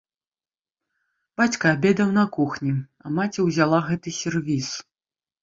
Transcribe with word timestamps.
Бацька 1.41 1.65
абедаў 1.77 2.09
на 2.15 2.23
кухні, 2.39 2.73
а 3.03 3.13
маці 3.19 3.47
ўзяла 3.51 3.83
гэты 3.91 4.09
сервіз. 4.23 4.67